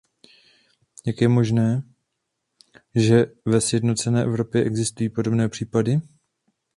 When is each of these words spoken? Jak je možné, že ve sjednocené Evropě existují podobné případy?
Jak 1.05 1.21
je 1.21 1.27
možné, 1.29 1.83
že 2.95 3.25
ve 3.45 3.61
sjednocené 3.61 4.23
Evropě 4.23 4.63
existují 4.63 5.09
podobné 5.09 5.49
případy? 5.49 5.99